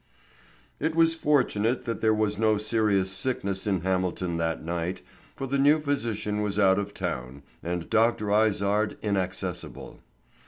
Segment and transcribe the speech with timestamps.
[0.79, 5.03] IT was fortunate that there was no serious sickness in Hamilton that night,
[5.35, 8.31] for the new physician was out of town and Dr.
[8.31, 9.99] Izard inaccessible.